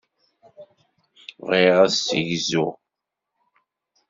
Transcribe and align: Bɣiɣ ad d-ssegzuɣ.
Bɣiɣ 1.45 1.75
ad 1.85 1.89
d-ssegzuɣ. 1.93 2.71